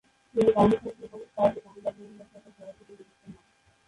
[0.35, 3.33] তিনি Pakistan peoples party Punjab মহিলা শাখার সভাপতি নিযুক্ত হন।